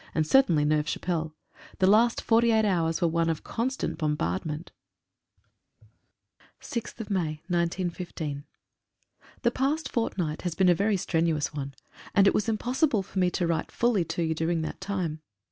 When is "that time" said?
14.63-15.21